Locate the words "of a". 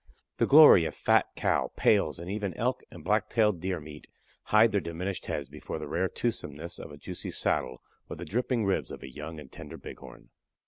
6.79-6.97, 8.89-9.13